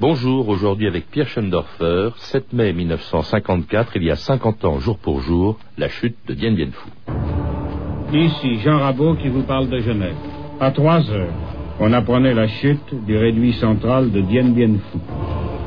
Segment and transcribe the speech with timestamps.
[0.00, 5.20] Bonjour, aujourd'hui avec Pierre Schendorfer, 7 mai 1954, il y a 50 ans jour pour
[5.22, 8.16] jour, la chute de Dien Bien Phu.
[8.16, 10.14] Ici Jean Rabot qui vous parle de Genève.
[10.60, 11.32] À 3 heures,
[11.80, 14.98] on apprenait la chute du réduit central de Dien Bien Phu.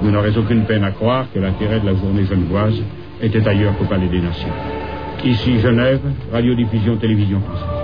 [0.02, 2.82] Vous n'aurez aucune peine à croire que l'intérêt de la journée genevoise
[3.21, 4.54] était ailleurs qu'au Palais des Nations.
[5.25, 6.00] Ici Genève,
[6.32, 7.80] radiodiffusion télévision française.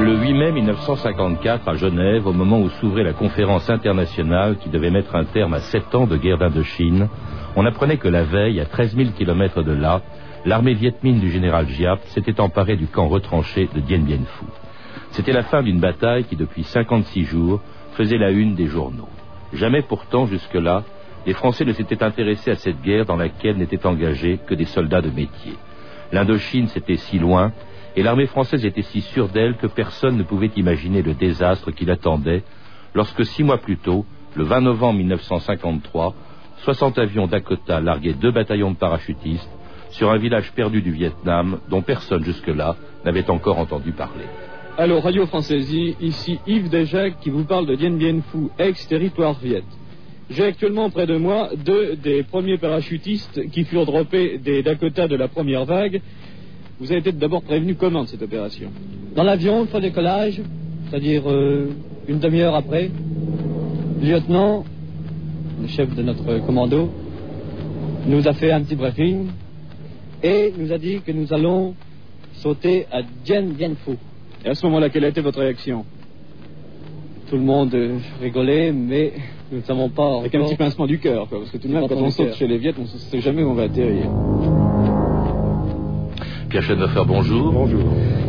[0.00, 4.90] Le 8 mai 1954, à Genève, au moment où s'ouvrait la conférence internationale qui devait
[4.90, 7.08] mettre un terme à sept ans de guerre d'Indochine,
[7.56, 10.02] on apprenait que la veille, à 13 000 kilomètres de là,
[10.44, 14.46] l'armée vietmine du général Giap s'était emparée du camp retranché de Dien Bien Phu.
[15.10, 17.60] C'était la fin d'une bataille qui, depuis 56 jours,
[17.94, 19.08] faisait la une des journaux.
[19.54, 20.82] Jamais pourtant jusque-là,
[21.26, 25.00] les Français ne s'étaient intéressés à cette guerre dans laquelle n'étaient engagés que des soldats
[25.00, 25.54] de métier.
[26.12, 27.52] L'Indochine, c'était si loin,
[27.96, 31.84] et l'armée française était si sûre d'elle que personne ne pouvait imaginer le désastre qui
[31.84, 32.42] l'attendait
[32.94, 36.14] lorsque six mois plus tôt, le 20 novembre 1953,
[36.58, 39.48] 60 avions Dakota larguaient deux bataillons de parachutistes
[39.90, 44.24] sur un village perdu du Vietnam dont personne jusque-là n'avait encore entendu parler.
[44.76, 49.62] Allô, Radio Françaisie, ici Yves Desjacques qui vous parle de Dien Bien Phu, ex-territoire viet.
[50.28, 55.14] J'ai actuellement près de moi deux des premiers parachutistes qui furent droppés des Dakota de
[55.14, 56.00] la première vague.
[56.80, 58.72] Vous avez été d'abord prévenu comment de cette opération?
[59.14, 60.42] Dans l'avion, une fois décollage,
[60.90, 61.68] c'est-à-dire euh,
[62.08, 62.90] une demi-heure après,
[64.02, 64.64] le lieutenant,
[65.62, 66.90] le chef de notre commando,
[68.08, 69.28] nous a fait un petit briefing
[70.20, 71.76] et nous a dit que nous allons
[72.32, 73.96] sauter à Dien Bien Phu.
[74.44, 75.86] Et à ce moment-là, quelle a été votre réaction?
[77.30, 77.74] Tout le monde
[78.20, 79.14] rigolait, mais
[79.50, 80.18] nous ne savons pas.
[80.18, 82.46] Avec un petit pincement du cœur, parce que tout de même, quand on saute chez
[82.46, 84.06] les Viettes, on ne sait jamais où on va atterrir.
[86.50, 87.52] Pierre Chenoffer, bonjour.
[87.52, 87.82] Bonjour.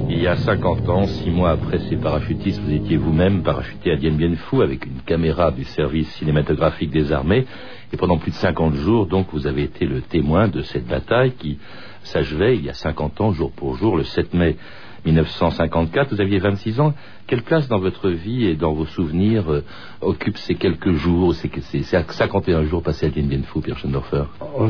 [0.09, 3.97] Il y a 50 ans, six mois après ces parachutistes, vous étiez vous-même parachuté à
[3.97, 7.45] Dien Bien Phu avec une caméra du service cinématographique des armées.
[7.91, 11.33] Et pendant plus de 50 jours, donc, vous avez été le témoin de cette bataille
[11.33, 11.59] qui
[12.03, 14.55] s'achevait il y a 50 ans, jour pour jour, le 7 mai
[15.05, 16.93] 1954, vous aviez 26 ans.
[17.27, 19.63] Quelle place dans votre vie et dans vos souvenirs euh,
[20.01, 24.23] occupent ces quelques jours, ces, ces, 51 jours passés à Dien Bien Phu, Pierre Schendorfer
[24.41, 24.69] oh,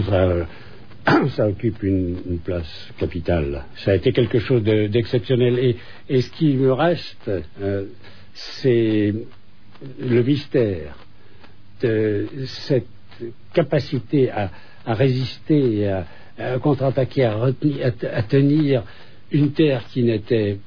[1.35, 3.63] ça, occupe une, place capitale.
[3.78, 5.78] Ça a été quelque chose d'exceptionnel.
[6.09, 7.31] et, ce qui me reste,
[7.62, 7.85] euh,
[8.34, 9.13] c'est
[10.00, 10.97] le mystère
[11.81, 12.88] de cette
[13.53, 14.50] capacité à,
[14.88, 18.84] résister, à contre-attaquer, à, tenir
[19.31, 20.58] une terre qui n'était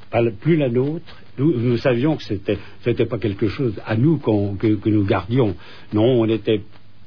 [0.40, 1.16] plus la nôtre.
[1.38, 5.54] Nous, savions que c'était n'était pas quelque chose à nous que, nous gardions.
[5.92, 6.62] Non, on était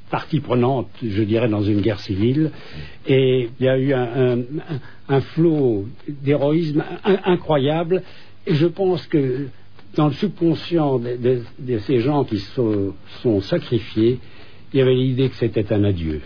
[0.09, 2.51] partie prenante, je dirais, dans une guerre civile.
[3.07, 8.03] Et il y a eu un, flot d'héroïsme incroyable.
[8.47, 9.47] Et je pense que
[9.95, 12.91] dans le subconscient de, ces gens qui se
[13.21, 14.19] sont sacrifiés,
[14.73, 16.21] il y avait l'idée que c'était un adieu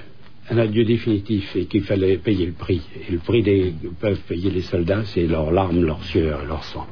[0.50, 2.82] un adieu définitif et qu'il fallait payer le prix.
[3.08, 6.64] Et le prix des, peuvent payer les soldats, c'est leurs larmes, leur sueur et leur
[6.64, 6.88] sang.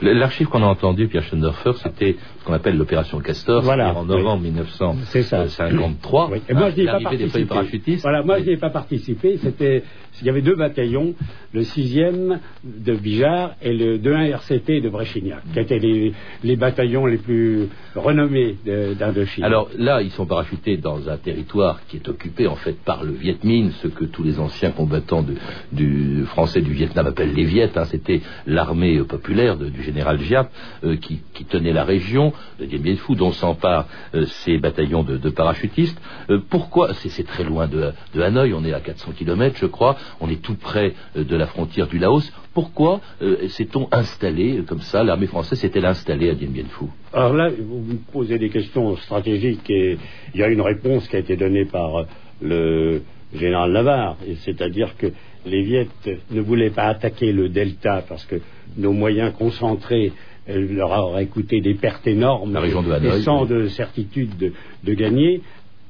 [0.00, 4.42] L'archive qu'on a entendu, Pierre Schendorfer, c'était ce qu'on appelle l'opération Castor, voilà, en novembre
[4.44, 6.30] 1953.
[6.48, 7.96] Et moi, je n'y ai pas participé.
[7.96, 9.38] Voilà, moi, je n'y ai pas participé.
[9.38, 9.82] C'était,
[10.20, 11.14] il y avait deux bataillons,
[11.52, 17.18] le 6e de Bijar et le 2-1 RCT de Bréchignac, qui étaient les, bataillons les
[17.18, 19.44] plus renommés d'Indochine.
[19.44, 23.12] Alors là, ils sont parachutés dans un territoire qui est occupé en fait par le
[23.12, 25.24] Viet Minh, ce que tous les anciens combattants
[25.72, 27.70] du français du Vietnam appellent les Viet.
[27.76, 27.84] Hein.
[27.84, 30.50] C'était l'armée populaire du général Giap
[30.84, 35.30] euh, qui, tenait la région de Dien Bien Phu, dont s'emparent euh, ces bataillons de,
[35.30, 35.98] parachutistes.
[36.30, 36.92] Euh, pourquoi?
[36.94, 40.54] C'est très loin de, Hanoï, on est à 400 km, je crois, on est tout
[40.54, 42.32] près de la frontière du Laos.
[42.52, 43.00] Pourquoi
[43.48, 47.98] s'est-on installé comme ça L'armée française s'est-elle installée à Dien Bien Phu Alors là, vous
[48.12, 49.96] posez des questions stratégiques et
[50.34, 52.04] il y a une réponse qui a été donnée par
[52.42, 53.02] le
[53.34, 55.12] général Navarre, c'est-à-dire que
[55.46, 58.36] les Viettes ne voulaient pas attaquer le delta parce que
[58.78, 60.12] nos moyens concentrés
[60.48, 62.58] leur auraient coûté des pertes énormes
[63.02, 64.52] et sans de certitude
[64.82, 65.42] de, gagner.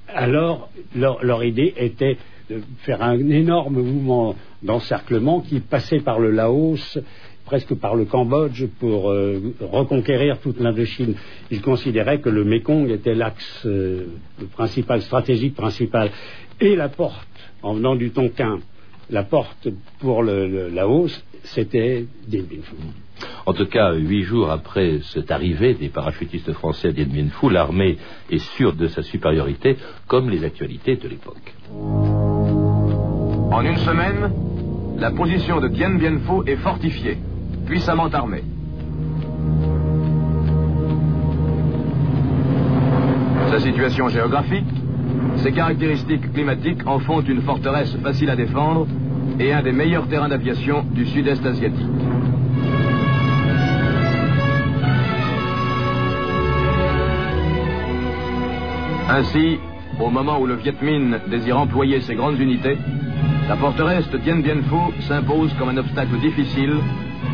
[0.08, 2.16] Alors, leur, idée était
[2.50, 6.98] de faire un énorme mouvement d'encerclement qui passait par le Laos
[7.44, 11.14] presque par le Cambodge pour euh, reconquérir toute l'Indochine.
[11.50, 14.04] Il considérait que le Mékong était l'axe euh,
[14.52, 16.10] principal, stratégique principal.
[16.60, 17.26] Et la porte,
[17.62, 18.58] en venant du Tonkin,
[19.10, 19.68] la porte
[20.00, 22.76] pour le, la hausse, c'était Dien Bien Phu.
[23.46, 27.50] En tout cas, huit jours après cette arrivée des parachutistes français à Dien Bien Phu,
[27.50, 27.96] l'armée
[28.30, 29.76] est sûre de sa supériorité,
[30.06, 31.54] comme les actualités de l'époque.
[33.50, 34.30] En une semaine,
[34.98, 37.18] la position de Dien Bien Phu est fortifiée,
[37.66, 38.44] puissamment armée.
[43.50, 44.66] Sa situation géographique,
[45.42, 48.86] ses caractéristiques climatiques en font une forteresse facile à défendre
[49.38, 51.86] et un des meilleurs terrains d'aviation du sud-est asiatique.
[59.10, 59.58] Ainsi,
[60.00, 62.76] au moment où le Viet Minh désire employer ses grandes unités,
[63.48, 66.74] la forteresse de Dien Bien Phu s'impose comme un obstacle difficile,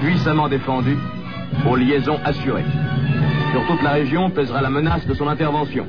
[0.01, 0.97] puissamment défendu,
[1.69, 2.65] aux liaisons assurées.
[3.55, 5.87] Sur toute la région pèsera la menace de son intervention.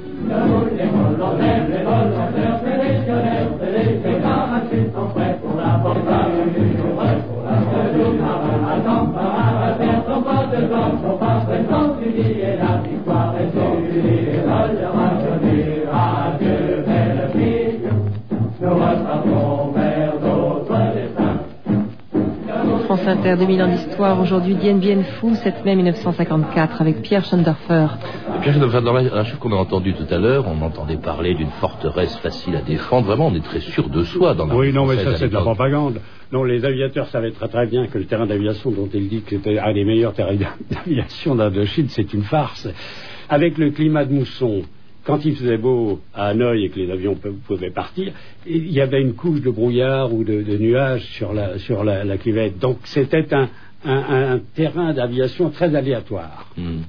[23.06, 24.20] France Inter, 2000 ans d'histoire.
[24.20, 27.88] Aujourd'hui, Dien Bien Phu, 7 mai 1954, avec Pierre Schandorfer.
[28.42, 32.18] Pierre dans la, chute qu'on a entendue tout à l'heure, on entendait parler d'une forteresse
[32.18, 33.06] facile à défendre.
[33.06, 35.34] Vraiment, on est très sûr de soi dans la Oui, non, mais ça, c'est de
[35.34, 36.02] la propagande.
[36.32, 39.36] Non, les aviateurs savaient très très bien que le terrain d'aviation dont il dit que
[39.36, 40.36] c'était un des meilleurs terrains
[40.72, 42.68] d'aviation d'Indochine, c'est une farce.
[43.30, 44.64] Avec le climat de mousson,
[45.06, 47.16] quand il faisait beau à Hanoï et que les avions
[47.48, 48.12] pouvaient partir,
[48.46, 52.58] il y avait une couche de brouillard ou de, nuages sur la, sur la, cuvette.
[52.60, 56.50] Donc c'était un, terrain d'aviation très aléatoire.
[56.58, 56.82] Hmm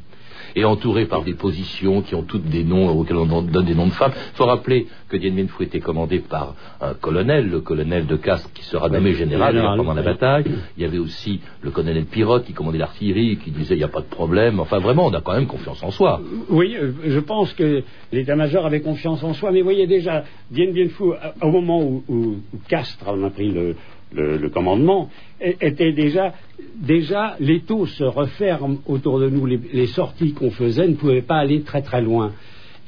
[0.56, 3.86] et entouré par des positions qui ont toutes des noms auxquels on donne des noms
[3.86, 4.12] de femmes.
[4.16, 8.16] Il faut rappeler que Dien Bien Phu était commandé par un colonel, le colonel de
[8.16, 10.44] Castres qui sera nommé général pendant la bataille.
[10.76, 13.88] Il y avait aussi le colonel Pirotte qui commandait l'artillerie, qui disait il n'y a
[13.88, 14.58] pas de problème.
[14.58, 16.20] Enfin vraiment, on a quand même confiance en soi.
[16.48, 20.72] Oui, euh, je pense que l'état-major avait confiance en soi, mais vous voyez déjà, Dien
[20.72, 21.04] Bien Phu,
[21.42, 22.36] au moment où, où
[22.68, 23.76] Castres en a pris le,
[24.16, 25.10] le, commandement,
[25.40, 26.34] était déjà,
[26.74, 29.46] déjà l'étau se referme autour de nous.
[29.46, 32.32] Les, sorties qu'on faisait ne pouvaient pas aller très très loin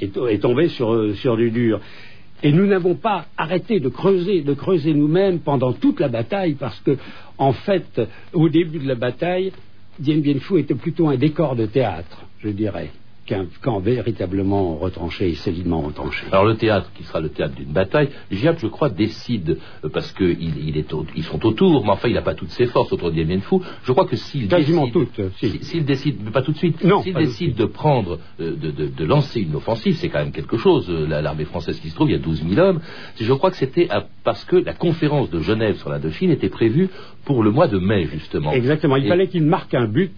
[0.00, 0.08] et,
[0.38, 1.80] tomber sur, sur du dur.
[2.42, 6.78] Et nous n'avons pas arrêté de creuser, de creuser nous-mêmes pendant toute la bataille, parce
[6.80, 6.96] que,
[7.36, 8.00] en fait,
[8.32, 9.52] au début de la bataille,
[9.98, 12.90] Dien Bien Phu était plutôt un décor de théâtre, je dirais
[13.28, 16.24] qu'un camp véritablement retranché et solidement retranché.
[16.32, 20.10] Alors le théâtre, qui sera le théâtre d'une bataille, Giap, je crois, décide, euh, parce
[20.12, 20.84] qu'ils il
[21.14, 23.56] ils sont autour, mais enfin il n'a pas toutes ses forces autour de Dien Phu.
[23.84, 27.54] Je crois que s'il Quasiment décide, toutes, s'il décide, pas tout de suite, s'il décide
[27.54, 30.88] de prendre, euh, de, lancer une offensive, c'est quand même quelque chose.
[30.88, 32.80] Euh, l'armée française qui se trouve, il y a 12 000 hommes.
[33.20, 33.88] Je crois que c'était
[34.24, 36.88] parce que la conférence de Genève sur l'Indochine était prévue
[37.24, 38.52] pour le mois de mai, justement.
[38.52, 38.96] Exactement.
[38.96, 40.12] Il fallait qu'il marque un but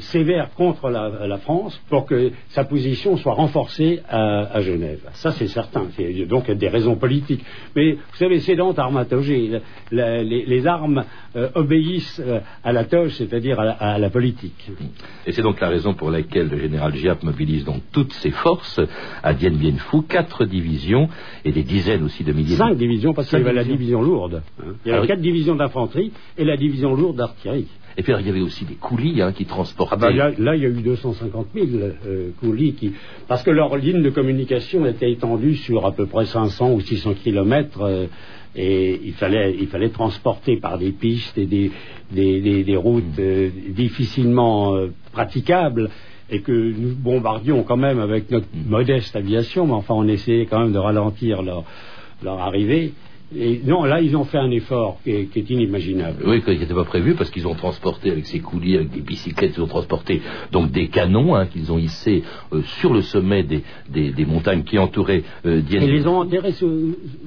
[0.00, 5.00] sévère contre la, la France pour que sa position soit renforcée à, Genève.
[5.14, 5.86] Ça, c'est certain.
[5.96, 7.44] C'est donc des raisons politiques.
[7.74, 9.60] Mais vous savez, c'est dans armatogé.
[9.90, 11.04] Les, armes
[11.34, 14.70] euh, obéissent euh, à la toge, c'est-à-dire à, la politique.
[15.26, 18.80] Et c'est donc la raison pour laquelle le général Giap mobilise donc toutes ses forces
[19.22, 21.08] à Dien Bien Phu, quatre divisions
[21.44, 22.56] et des dizaines aussi de milliers.
[22.56, 24.42] Cinq divisions, parce qu'il y avait la division lourde.
[24.60, 24.74] Hein.
[24.84, 27.68] Il y avait ah quatre divisions d'infanterie et la division lourde d'artillerie.
[27.96, 29.96] Et puis il y avait aussi des coulis hein, qui transportaient.
[30.00, 31.66] Ah ben, là, il y a eu 250 000
[32.06, 32.92] euh, coulis qui,
[33.28, 37.14] parce que leur ligne de communication était étendue sur à peu près 500 ou 600
[37.14, 37.82] kilomètres.
[37.82, 38.06] Euh,
[38.54, 41.70] et il fallait, il fallait transporter par des pistes et des,
[42.10, 44.76] des, des, routes euh, difficilement
[45.10, 45.88] praticables
[46.28, 50.60] et que nous bombardions quand même avec notre modeste aviation, mais enfin on essayait quand
[50.60, 51.64] même de ralentir leur,
[52.22, 52.92] leur arrivée.
[53.36, 56.22] Et non, là, ils ont fait un effort qui est, inimaginable.
[56.26, 59.54] Oui, qui n'était pas prévu parce qu'ils ont transporté avec ces couliers, avec des bicyclettes,
[59.56, 60.20] ils ont transporté
[60.50, 62.22] donc des canons hein, qu'ils ont hissés
[62.52, 65.80] euh, sur le sommet des, des, montagnes qui entouraient euh, Dien.
[65.80, 66.54] Et les ont enterrés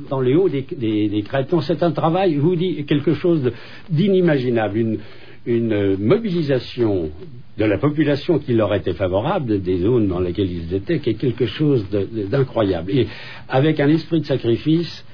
[0.10, 1.54] dans les hauts des, des, crêtes.
[1.62, 3.52] C'est un travail, je vous dis, quelque chose
[3.90, 4.78] d'inimaginable.
[4.78, 4.98] Une,
[5.46, 7.12] une mobilisation
[7.58, 11.14] de la population qui leur était favorable, des zones dans lesquelles ils étaient, qui est
[11.14, 12.92] quelque chose d'incroyable.
[12.92, 13.08] Et
[13.48, 15.06] avec un esprit de sacrifice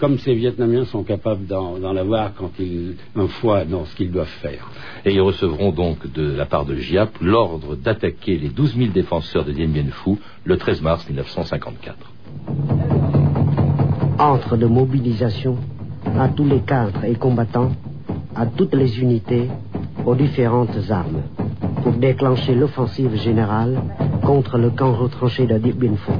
[0.00, 4.36] comme ces Vietnamiens sont capables d'en avoir quand ils, une fois dans ce qu'ils doivent
[4.40, 4.66] faire.
[5.04, 9.44] Et ils recevront donc de la part de Giap l'ordre d'attaquer les 12 000 défenseurs
[9.44, 11.96] de Dien Bien Phu le 13 mars 1954.
[14.18, 15.58] Entre de mobilisation
[16.18, 17.72] à tous les cadres et combattants,
[18.34, 19.48] à toutes les unités,
[20.06, 21.22] aux différentes armes
[21.82, 23.82] pour déclencher l'offensive générale
[24.22, 26.12] contre le camp retranché de Dien Bien Phu.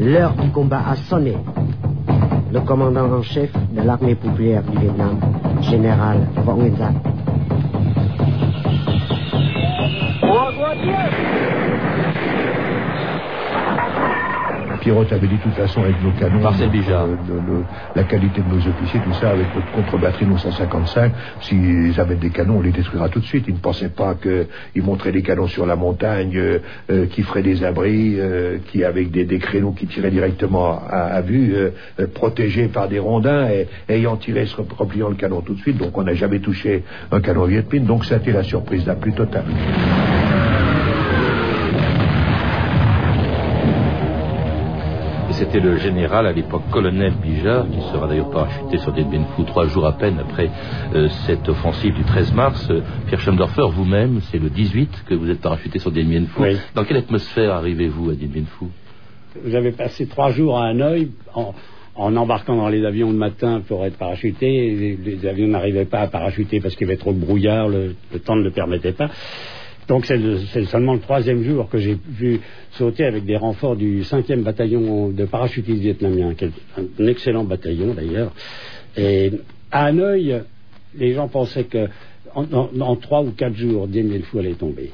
[0.00, 1.34] L'heure du combat a sonné.
[2.54, 5.18] Le commandant en chef de l'armée populaire du Vietnam,
[5.60, 6.94] général Võ Nguyên
[14.84, 17.06] Pierrot avait dit de toute façon avec nos canons, Marcel notre, Bijard.
[17.06, 17.62] euh,
[17.96, 21.10] la qualité de nos officiers, tout ça, avec notre contre-batterie nos 155,
[21.40, 23.46] s'ils avaient des canons, on les détruira tout de suite.
[23.48, 26.58] Ils ne pensaient pas qu'ils montraient des canons sur la montagne, euh,
[26.90, 31.14] euh, qui feraient des abris, euh, qui avec des, des créneaux qui tiraient directement à,
[31.14, 31.54] à vue,
[32.12, 35.78] protégés par des rondins, et ayant tiré, se repliant le canon tout de suite.
[35.78, 37.86] Donc on n'a jamais touché un canon Viet Minh.
[37.86, 39.44] Donc ça a été la surprise la plus totale.
[45.34, 49.86] C'était le général, à l'époque colonel Bijard, qui sera d'ailleurs parachuté sur Phu trois jours
[49.86, 50.48] à peine après
[50.94, 52.68] euh, cette offensive du 13 mars.
[52.70, 56.40] Euh, Pierre Schemdorfer, vous-même, c'est le 18 que vous êtes parachuté sur Dien Bien Phu.
[56.42, 56.56] Oui.
[56.74, 58.66] Dans quelle atmosphère arrivez-vous à Dien Bien Phu
[59.44, 61.52] Vous avez passé trois jours à Hanoï en,
[61.96, 64.46] en embarquant dans les avions le matin pour être parachuté.
[64.46, 67.96] Les, les avions n'arrivaient pas à parachuter parce qu'il y avait trop de brouillard, le,
[68.12, 69.10] le temps ne le permettait pas.
[69.88, 72.40] Donc c'est le- c'est seulement le troisième jour que j'ai vu
[72.72, 76.50] sauter avec des renforts du 5e bataillon de parachutistes vietnamiens, qui est
[77.00, 78.32] un excellent bataillon d'ailleurs.
[78.96, 79.32] Et
[79.70, 80.40] à Hanoï,
[80.96, 81.88] les gens pensaient que
[82.34, 84.90] en, en- en trois ou quatre jours, Dien Bien Phu allait tomber.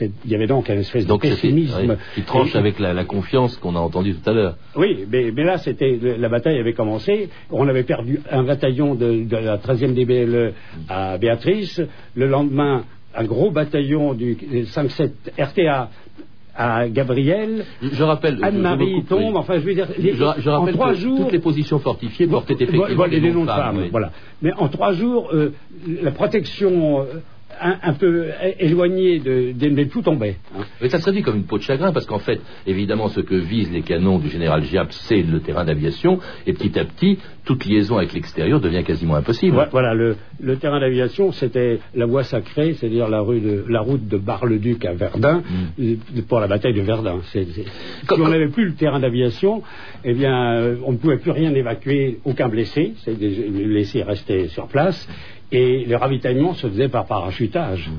[0.00, 1.76] Il y avait donc une espèce Donc de pessimisme.
[1.88, 4.56] oui, qui tranche Et- avec la, la confiance qu'on a entendue tout à l'heure.
[4.74, 7.28] oui, mais, mais là, c'était la bataille avait commencé.
[7.52, 10.52] On avait perdu un bataillon de, de la 13e DBLE
[10.88, 11.80] à Béatrice.
[12.16, 12.84] Le lendemain,
[13.16, 15.90] un gros bataillon du 5-7 RTA
[16.56, 17.64] à Gabriel.
[17.82, 18.38] Je, rappelle.
[18.42, 19.36] Anne-Marie tombe.
[19.36, 21.18] Enfin, je veux dire, les- Je, je en rappelle trois que jours.
[21.18, 23.88] toutes les positions fortifiées portaient effectivement Voilà, les noms noms de femmes, oui.
[23.90, 24.10] voilà.
[24.40, 25.52] Mais en trois jours, euh,
[26.02, 27.04] la protection euh,
[27.60, 28.26] un, un peu
[28.58, 30.36] éloignée de, des des tout tombait.
[30.56, 30.62] hein.
[30.80, 33.34] Mais ça se traduit comme une peau de chagrin, parce qu'en fait, évidemment, ce que
[33.34, 37.64] visent les canons du général Giap, c'est le terrain d'aviation, et petit à petit, toute
[37.66, 39.56] liaison avec l'extérieur devient quasiment impossible.
[39.56, 43.80] Ouais, Voilà, le, le terrain d'aviation, c'était la voie sacrée, c'est-à-dire la, rue de, la
[43.80, 45.42] route de Bar-le-Duc à Verdun,
[45.80, 45.96] euh,
[46.28, 47.16] pour la bataille de Verdun.
[47.16, 47.20] Mm.
[48.06, 49.62] Comme- si on n'avait plus le terrain d'aviation,
[50.04, 54.66] eh bien, euh, on ne pouvait plus rien évacuer, aucun blessé, c'est blessés restaient sur
[54.68, 55.06] place,
[55.52, 57.90] et le ravitaillement se faisait par parachutage.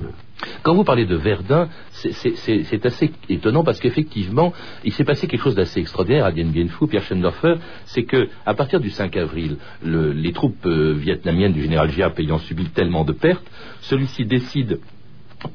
[0.63, 5.55] Quand vous parlez de Verdun, c'est- assez étonnant parce qu'effectivement, il s'est passé quelque chose
[5.55, 9.57] d'assez extraordinaire à Dien Bien Phu, Pierre Schendorfer, c'est que à partir du 5 avril,
[9.83, 13.45] le- les troupes euh, vietnamiennes du général Giap ayant subi tellement de pertes,
[13.81, 14.79] celui-ci décide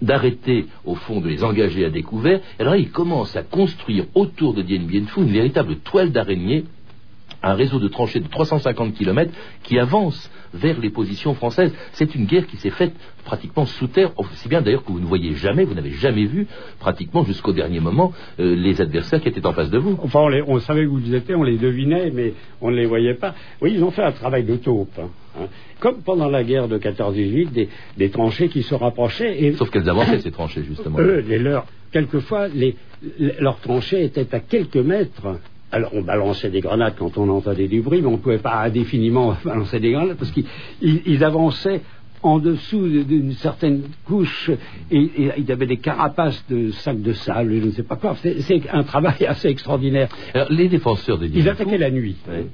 [0.00, 2.38] d'arrêter, au fond, de les engager à découvert.
[2.58, 6.10] Et alors là, il commence à construire autour de Dien Bien Phu une véritable toile
[6.12, 6.64] d'araignée
[7.42, 9.32] un réseau de tranchées de 350 km
[9.62, 11.72] qui avance vers les positions françaises.
[11.92, 12.92] C'est une guerre qui s'est faite
[13.24, 16.46] pratiquement sous terre, aussi bien d'ailleurs que vous ne voyez jamais, vous n'avez jamais vu
[16.80, 19.96] pratiquement jusqu'au dernier moment euh, les adversaires qui étaient en face de vous.
[20.02, 22.86] Enfin, on, les- on savait où ils étaient, on les devinait, mais on ne les
[22.86, 23.34] voyait pas.
[23.62, 24.98] Oui, ils ont fait un travail de taupe.
[24.98, 25.46] hein, hein.
[25.78, 29.42] Comme pendant la guerre de 14-18, des, des tranchées qui se rapprochaient.
[29.44, 30.98] Et Sauf qu'elles avançaient ces tranchées justement.
[30.98, 31.66] eux, les leurs,
[32.54, 32.76] les-
[33.38, 35.38] leurs tranchées étaient à quelques mètres.
[35.72, 38.62] Alors, on balançait des grenades quand on entendait du bruit, mais on ne pouvait pas
[38.62, 40.44] indéfiniment balancer des grenades parce qu'ils
[40.82, 41.80] ils- ils avançaient
[42.22, 44.50] en dessous d'une certaine couche
[44.90, 47.96] et, et il y avait des carapaces de sacs de sable, je ne sais pas
[47.96, 48.14] quoi.
[48.20, 50.08] C'est un travail assez extraordinaire.
[50.34, 52.16] Alors, les défenseurs de Dien Ils attaquaient la nuit.
[52.28, 52.46] Ouais.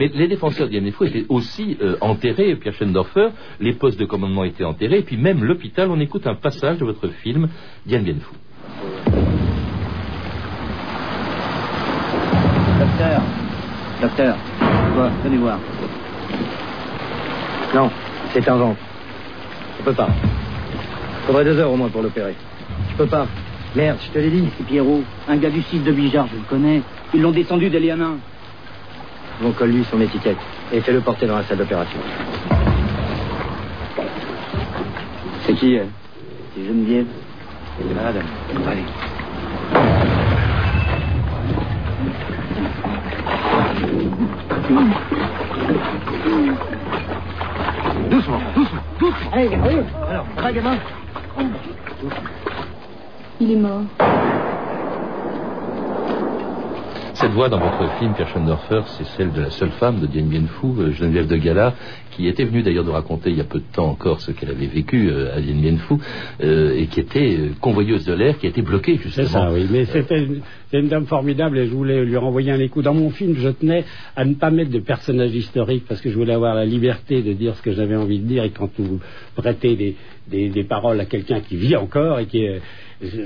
[0.00, 3.28] Mais les défenseurs Phu étaient aussi euh, enterrés, Pierre Schendorfer,
[3.60, 6.84] les postes de commandement étaient enterrés, et puis même l'hôpital, on écoute un passage de
[6.84, 7.48] votre film
[7.86, 8.14] Dien Bien
[12.78, 13.22] Docteur,
[14.02, 14.36] docteur,
[14.94, 15.10] quoi?
[15.24, 15.58] Venez voir.
[17.74, 17.90] Non,
[18.32, 18.76] c'est un vent.
[19.78, 20.08] Je peux pas.
[21.26, 22.34] Faudrait deux heures au moins pour l'opérer.
[22.90, 23.26] Je peux pas.
[23.74, 24.48] Merde, je te l'ai dit.
[24.56, 26.82] C'est Pierrot, un gars du site de Bijard, je le connais.
[27.14, 28.16] Ils l'ont descendu des Lianas.
[29.40, 30.38] Bon, colle-lui son étiquette
[30.72, 31.98] et fais-le porter dans la salle d'opération.
[35.46, 35.88] C'est qui, elle?
[36.54, 37.06] C'est Geneviève.
[37.78, 38.22] C'est malade.
[38.66, 39.15] Allez.
[48.10, 49.30] Doucement, doucement, doucement.
[49.32, 49.48] Allez,
[50.08, 50.76] Alors, gamin
[53.38, 53.82] Il est mort.
[57.18, 60.24] Cette voix dans votre film, Pierre Schoendorfer, c'est celle de la seule femme de Dien
[60.24, 61.72] Bien Phu, euh, Geneviève de Gala,
[62.10, 64.50] qui était venue d'ailleurs de raconter il y a peu de temps encore ce qu'elle
[64.50, 65.94] avait vécu euh, à Dien Bien Phu,
[66.42, 69.26] euh, et qui était convoyeuse de l'air, qui a été bloquée justement.
[69.28, 69.66] C'est ça, oui.
[69.70, 70.26] Mais c'était
[70.74, 72.82] une, dame formidable et je voulais lui renvoyer un écho.
[72.82, 76.18] Dans mon film, je tenais à ne pas mettre de personnage historique parce que je
[76.18, 79.00] voulais avoir la liberté de dire ce que j'avais envie de dire et quand vous
[79.34, 79.96] prêtez des,
[80.68, 82.60] paroles à quelqu'un qui vit encore et qui est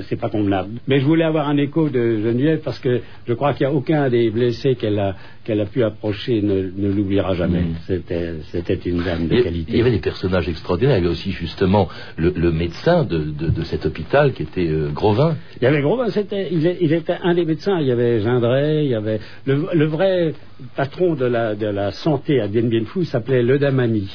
[0.09, 0.81] c'est pas convenable.
[0.89, 3.77] Mais je voulais avoir un écho de Geneviève parce que je crois qu'il n'y a
[3.77, 5.15] aucun des blessés qu'elle a,
[5.45, 7.63] qu'elle a pu approcher ne, ne l'oubliera jamais.
[7.63, 7.77] Mm.
[7.87, 9.73] C'était, une dame de qualité.
[9.73, 10.99] Il y avait des personnages extraordinaires.
[10.99, 14.69] Il y avait aussi justement le, le médecin de, de, de, cet hôpital qui était
[14.69, 15.37] euh, Grovin.
[15.61, 17.81] Il y avait Grovin, c'était, il, il, était un des médecins.
[17.81, 20.35] Il y avait Gindray, il y avait le, le vrai
[20.77, 24.09] patron de la, de la santé à Dien Bien Phu s'appelait Le Damani.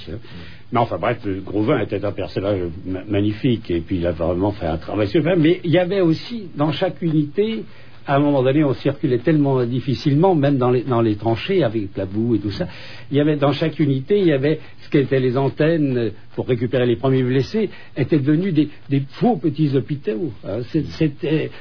[0.72, 2.60] Mais enfin bref, Grovin était un personnage
[3.08, 5.38] magnifique et puis il a vraiment fait un travail super.
[5.38, 7.63] Mais il y avait aussi dans chaque unité,
[8.07, 11.89] à un moment donné, on circulait tellement difficilement, même dans les, dans les tranchées avec
[11.95, 12.67] la boue et tout ça.
[13.12, 16.85] Il y avait dans chaque unité, il y avait ce qu'étaient les antennes pour récupérer
[16.85, 18.69] les premiers blessés, étaient devenus des,
[19.09, 20.31] faux petits hôpitaux.
[20.47, 20.59] Hein.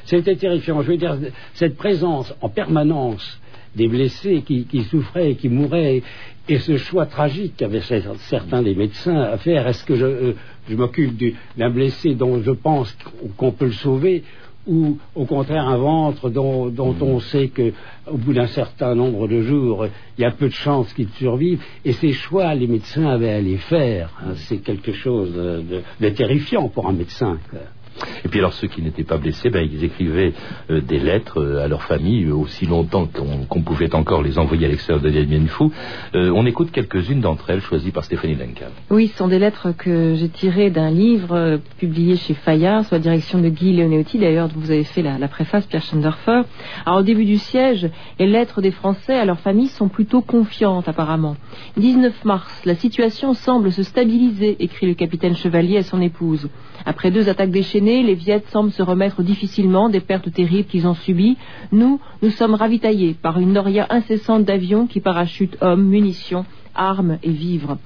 [0.04, 0.82] C'était terrifiant.
[0.82, 1.16] Je veux dire,
[1.54, 3.40] cette présence en permanence
[3.74, 6.02] des blessés qui, qui souffraient et qui mouraient
[6.48, 10.32] et ce choix tragique qu'avaient certains des médecins à faire, est-ce que je, euh,
[10.70, 11.18] m'occupe
[11.56, 12.94] d'un blessé dont je pense
[13.36, 14.24] qu'on peut le sauver
[14.66, 17.02] ou au contraire un ventre dont, mm.
[17.02, 19.86] on sait qu'au bout d'un certain nombre de jours,
[20.18, 21.62] il y a peu de chances qu'il survive.
[21.84, 24.10] Et ces choix, les médecins avaient à les faire.
[24.20, 24.34] Hein.
[24.48, 27.38] C'est quelque chose de, terrifiant pour un médecin.
[28.24, 30.32] Et puis alors ceux qui n'étaient pas blessés, ben, ils écrivaient
[30.70, 33.08] euh, des lettres euh, à leur famille euh, aussi longtemps
[33.48, 35.64] qu'on pouvait encore les envoyer à l'extérieur de Dien Phu.
[36.14, 38.70] on écoute quelques-unes d'entre elles choisies par Stéphanie Duncan.
[38.90, 43.00] Oui, ce sont des lettres que j'ai tirées d'un livre publié chez Fayard, sous la
[43.00, 44.18] direction de Guy Léonetti.
[44.18, 46.42] D'ailleurs, vous avez fait la, préface, Pierre Schendorfer.
[46.86, 50.88] Alors au début du siège, les lettres des Français à leur famille sont plutôt confiantes
[50.88, 51.36] apparemment.
[51.76, 56.48] 19 mars, la situation semble se stabiliser, écrit le capitaine Chevalier à son épouse.
[56.86, 60.94] Après deux attaques déchaînées, les Viettes semblent se remettre difficilement des pertes terribles qu'ils ont
[60.94, 61.38] subies.
[61.72, 67.30] Nous, nous sommes ravitaillés par une noria incessante d'avions qui parachutent hommes, munitions, armes et
[67.30, 67.78] vivres.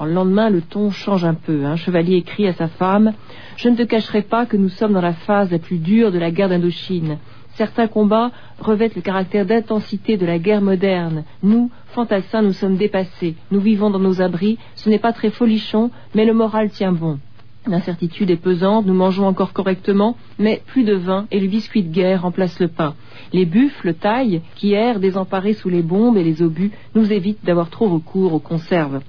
[0.00, 1.64] le lendemain, le ton change un peu.
[1.64, 3.12] Un chevalier écrit à sa femme
[3.56, 6.18] Je ne te cacherai pas que nous sommes dans la phase la plus dure de
[6.18, 7.18] la guerre d'Indochine.
[7.54, 11.24] Certains combats revêtent le caractère d'intensité de la guerre moderne.
[11.42, 13.36] Nous, fantassins, nous sommes dépassés.
[13.50, 14.58] Nous vivons dans nos abris.
[14.74, 17.18] Ce n'est pas très folichon, mais le moral tient bon.
[17.66, 21.92] L'incertitude est pesante, nous mangeons encore correctement, mais plus de vin et le biscuit de
[21.92, 22.94] guerre remplacent le pain.
[23.34, 27.68] Les buffles tailles, qui errent désemparés sous les bombes et les obus, nous évitent d'avoir
[27.68, 29.02] trop recours aux conserves.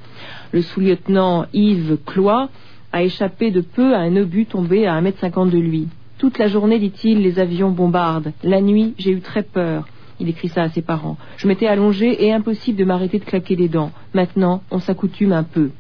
[0.52, 2.50] Le sous-lieutenant Yves Cloy
[2.92, 5.88] a échappé de peu à un obus tombé à un mètre cinquante de lui.
[6.18, 8.34] Toute la journée, dit-il, les avions bombardent.
[8.44, 9.88] La nuit, j'ai eu très peur.
[10.20, 11.18] Il écrit ça à ses parents.
[11.38, 13.92] Je m'étais allongé et impossible de m'arrêter de claquer des dents.
[14.14, 15.72] Maintenant, on s'accoutume un peu.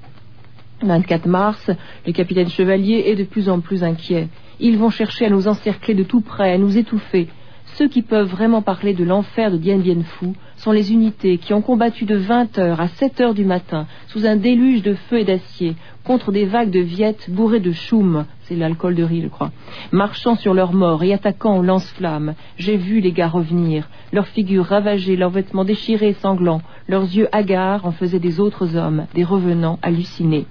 [0.84, 1.70] 24 mars,
[2.06, 4.28] le capitaine Chevalier est de plus en plus inquiet.
[4.60, 7.28] Ils vont chercher à nous encercler de tout près, à nous étouffer.
[7.76, 11.54] Ceux qui peuvent vraiment parler de l'enfer de Dien Bien Phu sont les unités qui
[11.54, 15.20] ont combattu de 20 heures à 7 heures du matin, sous un déluge de feu
[15.20, 19.30] et d'acier, contre des vagues de viettes bourrées de choum, c'est l'alcool de riz, je
[19.30, 19.52] crois,
[19.92, 22.34] marchant sur leurs morts et attaquant aux lance-flammes.
[22.58, 27.30] J'ai vu les gars revenir, leurs figures ravagées, leurs vêtements déchirés et sanglants, leurs yeux
[27.32, 30.46] hagards en faisaient des autres hommes, des revenants hallucinés.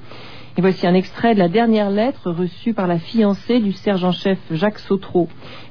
[0.56, 4.80] Et voici un extrait de la dernière lettre reçue par la fiancée du sergent-chef Jacques
[4.80, 5.28] Sautreau.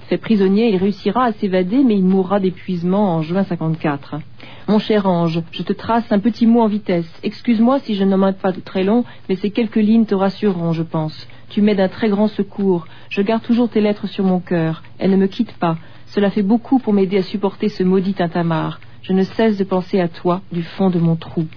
[0.08, 4.16] Fait prisonnier, il réussira à s'évader, mais il mourra d'épuisement en juin 54.
[4.70, 7.12] Mon cher ange, je te trace un petit mot en vitesse.
[7.24, 10.84] Excuse-moi si je ne m'en pas très long, mais ces quelques lignes te rassureront, je
[10.84, 11.28] pense.
[11.50, 12.88] Tu m'es d'un très grand secours.
[13.10, 14.82] Je garde toujours tes lettres sur mon cœur.
[14.98, 15.78] Elles ne me quittent pas.
[16.06, 18.80] Cela fait beaucoup pour m'aider à supporter ce maudit tintamarre.
[19.10, 21.48] Je ne cesse de penser à toi du fond de mon trou.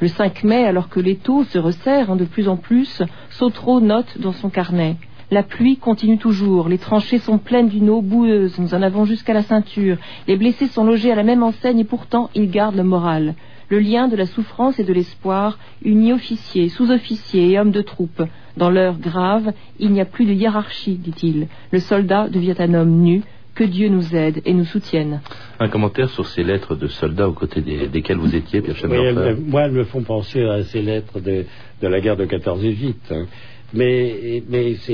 [0.00, 4.18] Le 5 mai, alors que les taux se resserrent de plus en plus, Sautreau note
[4.18, 4.96] dans son carnet.
[5.30, 9.32] La pluie continue toujours, les tranchées sont pleines d'une eau boueuse, nous en avons jusqu'à
[9.32, 9.96] la ceinture,
[10.28, 13.34] les blessés sont logés à la même enseigne et pourtant ils gardent le moral.
[13.70, 18.22] Le lien de la souffrance et de l'espoir unit officiers, sous-officiers et hommes de troupe.
[18.58, 21.48] Dans l'heure grave, il n'y a plus de hiérarchie, dit-il.
[21.70, 23.22] Le soldat devient un homme nu,
[23.60, 25.20] que Dieu nous aide et nous soutienne.
[25.58, 29.64] Un commentaire sur ces lettres de soldats aux côtés desquels vous étiez, Pierre oui, Moi,
[29.64, 31.44] elles me font penser à ces lettres de,
[31.82, 32.94] la guerre de 14-18.
[33.10, 33.26] Hein.
[33.74, 34.42] Mais,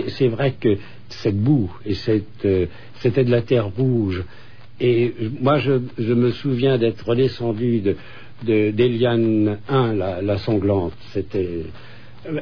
[0.09, 1.95] c'est vrai que cette boue, et
[2.45, 4.25] euh, c'était de la terre rouge.
[4.81, 7.81] Et moi, je, me souviens d'être descendu
[8.43, 10.99] d'Eliane 1, la sanglante.
[11.13, 11.67] C'était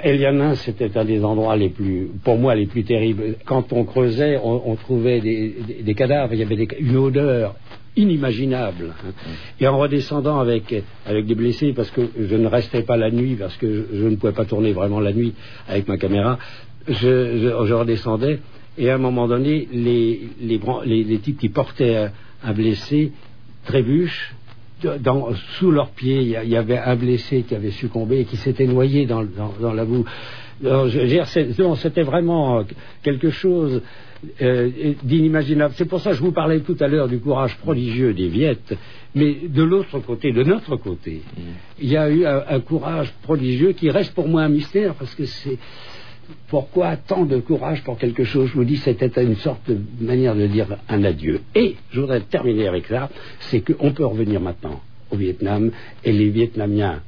[0.02, 3.36] Eliana, c'était un des endroits les plus, pour moi, les plus terribles.
[3.44, 7.54] Quand on creusait, on, trouvait des, cadavres, il y avait une odeur
[7.96, 8.94] inimaginable.
[9.04, 9.10] Hein.
[9.60, 10.74] Et en redescendant avec,
[11.06, 14.16] avec des blessés, parce que je ne restais pas la nuit, parce que je, ne
[14.16, 15.34] pouvais pas tourner vraiment la nuit
[15.68, 16.38] avec ma caméra,
[16.88, 18.40] je, redescendais,
[18.76, 22.08] et à un moment donné, les, les, types qui portaient
[22.42, 23.12] un, blessé
[23.64, 24.34] trébuchent,
[25.00, 28.66] dans, sous leurs pieds, il y, avait un blessé qui avait succombé et qui s'était
[28.66, 29.24] noyé dans,
[29.60, 30.04] dans la boue.
[31.76, 32.64] C'était vraiment
[33.02, 33.82] quelque chose
[34.40, 35.74] euh, d'inimaginable.
[35.76, 38.74] C'est pour ça que je vous parlais tout à l'heure du courage prodigieux des Viettes,
[39.14, 41.40] mais de l'autre côté, de notre côté, mm.
[41.80, 45.26] il y a eu un, courage prodigieux qui reste pour moi un mystère, parce que
[45.26, 45.58] c'est
[46.48, 48.48] pourquoi tant de courage pour quelque chose?
[48.50, 51.40] Je vous dis, c'était une sorte de manière de dire un adieu.
[51.54, 53.10] Et je voudrais terminer avec ça,
[53.40, 55.70] c'est qu'on peut revenir maintenant au Vietnam,
[56.02, 57.02] et les Vietnamiens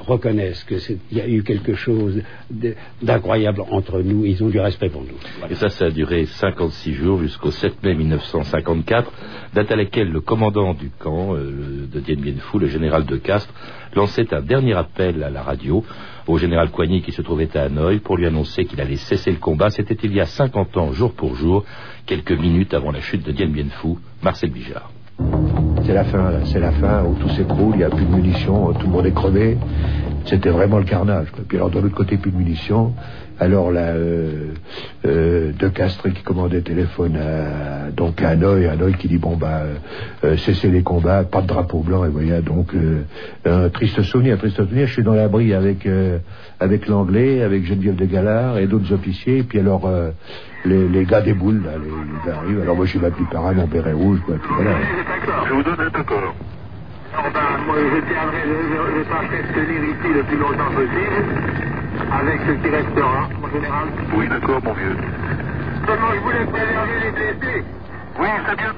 [0.00, 2.22] reconnaissent qu'il y a eu quelque chose
[3.02, 4.24] d'incroyable entre nous.
[4.24, 5.16] Ils ont du respect pour nous.
[5.50, 9.12] Et ça, ça a duré 56 jours jusqu'au 7 mai 1954,
[9.54, 13.16] date à laquelle le commandant du camp euh, de Dien Bien Phu, le général de
[13.16, 13.52] Castres,
[13.94, 15.84] lançait un dernier appel à la radio
[16.26, 19.38] au général Coigny qui se trouvait à Hanoï pour lui annoncer qu'il allait cesser le
[19.38, 19.70] combat.
[19.70, 21.64] C'était il y a 50 ans, jour pour jour,
[22.06, 23.96] quelques minutes avant la chute de Dien Bien Phu.
[24.22, 24.90] Marcel Bijard.
[25.84, 28.72] C'est la fin, c'est la fin, où tout s'écroule, il n'y a plus de munitions,
[28.74, 29.56] tout le monde est crevé.
[30.24, 31.28] C'était vraiment le carnage.
[31.48, 32.94] Puis alors de l'autre côté, plus de munitions.
[33.40, 34.52] Alors là, euh,
[35.06, 39.62] euh, De Castres qui commandait téléphone à, donc à Hanoï, Hanoï qui dit bon bah
[40.24, 42.74] euh, cessez les combats, pas de drapeau blanc et voilà donc
[43.44, 44.88] un triste souvenir, un triste souvenir.
[44.88, 45.88] Je suis dans l'abri avec
[46.58, 49.38] avec l'anglais, avec Geneviève de Galard et d'autres officiers.
[49.38, 49.88] Et puis alors
[50.64, 52.60] les, les, gars des boules là, les, gars arrivent.
[52.62, 54.34] Alors moi je suis ma plus pareil, mon béret rouge quoi.
[55.48, 56.34] Je vous donne d'accord.
[57.18, 61.26] Alors ben, moi je tiendrai, je, je tâcherai de tenir ici le plus longtemps possible
[62.12, 63.88] avec ce qui restera, mon général.
[64.14, 64.96] Oui, d'accord, mon vieux.
[65.84, 67.64] Seulement, je voulais préserver les blessés.
[68.20, 68.72] Oui, c'est bien.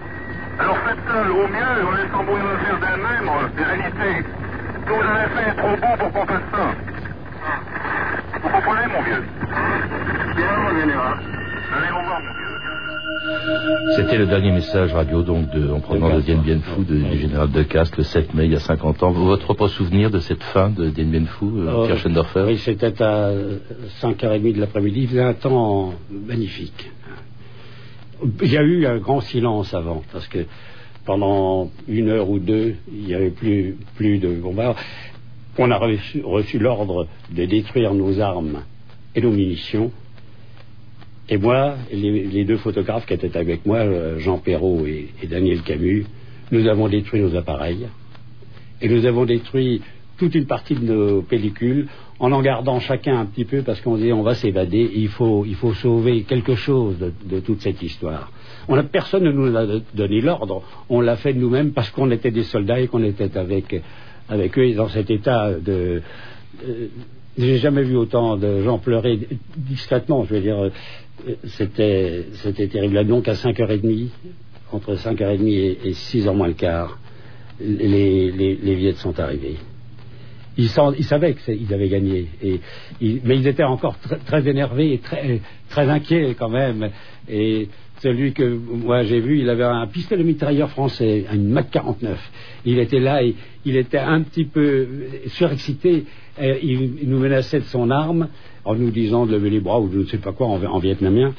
[0.58, 4.24] Alors faites-le au mieux, en laissant mourir le d'elle-même, réalités.
[4.24, 6.66] Ce que vous avez fait est trop beau pour qu'on fasse ça.
[8.42, 9.24] Vous comprenez, mon vieux?
[10.36, 11.18] Bien, mon général.
[11.76, 12.49] Allez, au revoir, mon vieux.
[13.96, 17.50] C'était le dernier message radio donc de, en provenance de Dien Bien Phu du général
[17.50, 19.10] de Castres le 7 mai il y a 50 ans.
[19.10, 22.56] Votre propre souvenir de cette fin de Dien Bien Phu, euh, oh, Pierre Schendorfer Oui,
[22.58, 23.30] c'était à
[24.00, 25.00] 5h30 de l'après-midi.
[25.02, 26.90] Il faisait un temps magnifique.
[28.42, 30.46] Il y a eu un grand silence avant parce que
[31.04, 34.80] pendant une heure ou deux, il n'y avait plus, plus de bombardements.
[35.58, 38.62] On a reçu, reçu l'ordre de détruire nos armes
[39.14, 39.90] et nos munitions
[41.30, 46.04] et moi, les, deux photographes qui étaient avec moi, euh, Jean Perrault et, Daniel Camus,
[46.50, 47.86] nous avons détruit nos appareils.
[48.82, 49.80] Et nous avons détruit
[50.18, 51.86] toute une partie de nos pellicules
[52.18, 55.44] en en gardant chacun un petit peu parce qu'on disait on va s'évader, il faut,
[55.46, 58.32] il faut sauver quelque chose de, toute cette histoire.
[58.68, 62.32] On a, personne ne nous a donné l'ordre, on l'a fait nous-mêmes parce qu'on était
[62.32, 63.80] des soldats et qu'on était avec,
[64.28, 66.02] avec eux dans cet état de...
[66.66, 66.88] Euh,
[67.38, 69.18] j'ai jamais vu autant de gens pleurer
[69.56, 70.70] discrètement, je veux dire,
[71.44, 72.26] c'était,
[72.68, 73.04] terrible.
[73.06, 74.08] Donc à 5h30,
[74.72, 76.98] entre 5h30 et, et 6h moins le quart,
[77.60, 79.56] les, les, les Viettes sont arrivés.
[80.56, 82.26] Ils, savaient qu'ils avaient gagné,
[83.00, 86.90] mais ils étaient encore très énervés et très, très inquiets quand même.
[87.28, 87.68] Et
[88.02, 92.18] celui que moi j'ai vu, il avait un pistolet mitrailleur français, une Mac 49.
[92.66, 94.86] Il était là, et, il était un petit peu
[95.28, 96.04] surexcité.
[96.40, 98.28] Il, nous menaçait de son arme
[98.64, 101.32] en nous disant de lever les bras ou je ne sais pas quoi en, vietnamien.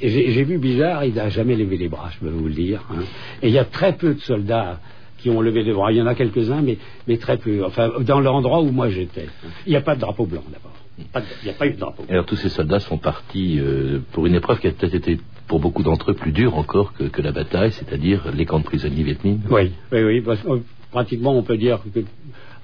[0.00, 2.84] Et j'ai vu bizarre, il n'a jamais levé les bras, je peux vous le dire.
[2.90, 3.04] Hein.
[3.42, 4.78] Et il y a très peu de soldats
[5.18, 5.90] qui ont levé les bras.
[5.90, 6.76] Il y en a quelques-uns, mais,
[7.08, 7.64] mais très peu.
[7.64, 9.26] Enfin, dans l'endroit où moi j'étais.
[9.66, 10.72] Il n'y a pas de drapeau blanc d'abord.
[10.98, 12.04] Il n'y a pas eu de drapeau.
[12.08, 15.60] Alors tous ces soldats sont partis euh, pour une épreuve qui a peut-être été pour
[15.60, 19.38] beaucoup d'entre eux plus dure encore que, la bataille, c'est-à-dire les camps de prisonniers vietnamiens.
[19.50, 20.62] Oui, oui, oui.
[20.90, 22.00] pratiquement, on peut dire que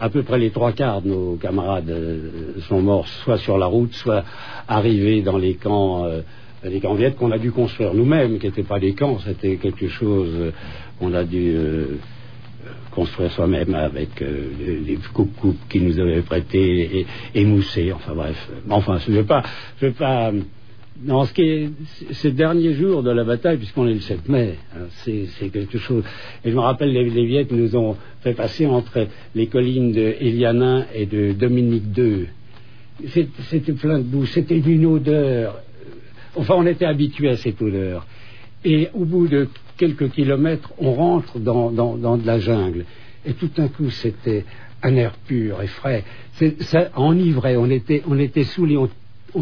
[0.01, 3.67] à peu près les trois quarts de nos camarades euh, sont morts soit sur la
[3.67, 4.25] route, soit
[4.69, 6.21] arrivés dans les camps, euh,
[6.65, 9.89] les camps viettes qu'on a dû construire nous-mêmes, qui n'étaient pas des camps, c'était quelque
[9.89, 10.51] chose euh,
[10.99, 11.57] qu'on a dû
[12.93, 18.51] construire soi-même avec les coupes-coupes qui nous avaient prêtés et émoussés, enfin bref.
[18.69, 19.43] Enfin, je ne veux pas,
[19.81, 20.31] je veux pas
[21.01, 21.71] non, ce qui est,
[22.13, 26.05] ces derniers jours de la bataille, puisqu'on est le 7 mai, hein, c'est quelque chose.
[26.45, 30.15] Et je me rappelle, les, les Viettes nous ont fait passer entre les collines de
[30.21, 32.27] Elianin et de Dominique II.
[33.09, 35.61] C'était plein de boue, c'était une odeur.
[36.37, 38.07] Enfin, on était habitué à cette odeur.
[38.65, 42.85] Et au bout de quelques kilomètres, on rentre dans, de la jungle.
[43.27, 44.45] Et tout d'un coup, c'était
[44.83, 46.05] un air pur et frais.
[46.61, 48.89] Ça enivrait, on était, on était on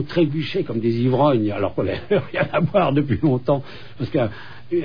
[0.03, 2.01] trébuchait comme des ivrognes, alors qu'on n'avait
[2.33, 3.63] rien à boire depuis longtemps,
[3.99, 4.31] parce qu'un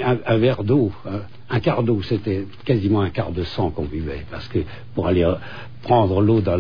[0.04, 0.92] un, verre d'eau,
[1.50, 4.60] un, quart d'eau, c'était quasiment un quart de sang qu'on buvait, parce que
[4.96, 5.36] pour aller euh,
[5.84, 6.58] prendre l'eau dans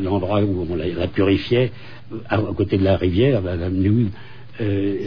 [0.00, 1.72] l'endroit où on la, purifiait,
[2.28, 4.08] à, côté de la rivière, Madame Newell,
[4.60, 5.06] euh,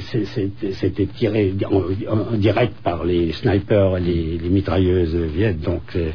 [0.72, 6.10] c'était tiré en, direct par les snipers, les, les mitrailleuses viettes, donc euh,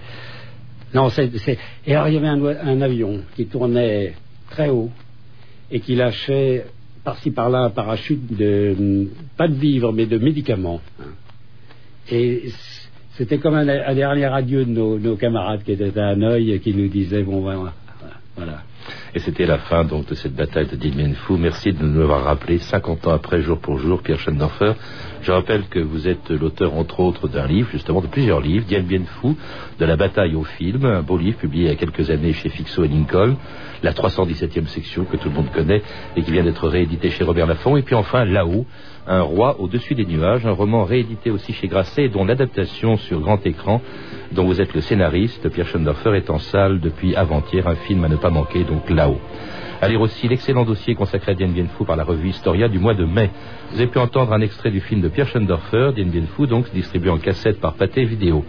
[0.93, 1.09] non,
[1.87, 4.15] et alors il y avait un, avion qui tournait
[4.51, 4.91] très haut
[5.71, 6.67] et qui lâchait
[7.05, 10.81] par-ci par-là un parachute de pas de vivres mais de médicaments.
[12.11, 12.51] Et
[13.13, 16.89] c'était comme un, dernier adieu de nos, camarades qui étaient à Hanoï et qui nous
[16.89, 17.73] disaient bon voilà.
[18.37, 18.63] voilà.
[19.15, 21.35] Et c'était la fin donc de cette bataille de Dien Bien Phu.
[21.35, 24.73] Merci de nous avoir rappelé 50 ans après, jour pour jour, Pierre Schendorfer.
[25.23, 28.81] Je rappelle que vous êtes l'auteur, entre autres, d'un livre, justement, de plusieurs livres, Dien
[28.81, 29.03] Bien
[29.79, 32.49] de la bataille au film, un beau livre publié il y a quelques années chez
[32.49, 33.37] Fixo et Lincoln,
[33.83, 35.83] la 317e section que tout le monde connaît
[36.17, 38.65] et qui vient d'être réédité chez Robert Laffont, et puis enfin, là-haut,
[39.07, 43.45] un roi au-dessus des nuages, un roman réédité aussi chez Grasset, dont l'adaptation sur grand
[43.47, 43.83] écran,
[44.33, 48.09] dont vous êtes le scénariste, Pierre Schendorfer, est en salle depuis avant-hier, un film à
[48.09, 49.21] ne pas manquer, donc là-haut.
[49.83, 52.79] À lire aussi l'excellent dossier consacré à Dien Bien Phu par la revue Historia du
[52.79, 53.31] mois de mai.
[53.71, 56.71] Vous avez pu entendre un extrait du film de Pierre Schendorfer, Dien Bien Phu, donc
[56.75, 58.45] distribué en cassette par Pathé Vidéo.